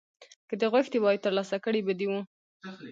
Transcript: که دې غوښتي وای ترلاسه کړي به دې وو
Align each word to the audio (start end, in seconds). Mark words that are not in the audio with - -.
که 0.49 0.55
دې 0.59 0.67
غوښتي 0.73 0.97
وای 0.99 1.17
ترلاسه 1.25 1.57
کړي 1.65 1.81
به 1.85 1.93
دې 1.99 2.07
وو 2.09 2.21